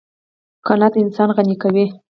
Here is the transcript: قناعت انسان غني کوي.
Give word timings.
قناعت 0.67 0.93
انسان 1.03 1.29
غني 1.37 1.55
کوي. 1.63 1.85